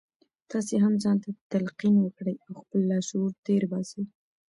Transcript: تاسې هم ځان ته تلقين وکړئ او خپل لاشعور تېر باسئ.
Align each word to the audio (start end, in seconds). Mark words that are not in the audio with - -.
تاسې 0.51 0.75
هم 0.83 0.93
ځان 1.03 1.17
ته 1.23 1.29
تلقين 1.51 1.95
وکړئ 2.01 2.35
او 2.45 2.51
خپل 2.61 2.81
لاشعور 2.91 3.31
تېر 3.45 3.63
باسئ. 3.71 4.03